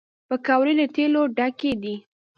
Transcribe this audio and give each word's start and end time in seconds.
پکورې 0.27 0.73
له 0.79 0.85
تیلو 0.95 1.21
نه 1.27 1.31
ډکې 1.37 1.71
دي 1.81 1.95